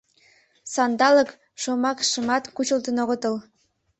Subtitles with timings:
[0.73, 1.29] «Сандалык»
[1.61, 3.35] шомакшымат кучылтын огытыл.